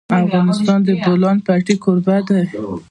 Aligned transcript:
افغانستان 0.23 0.79
د 0.83 0.85
د 0.87 0.89
بولان 1.03 1.37
پټي 1.45 1.75
کوربه 1.83 2.17
دی. 2.27 2.41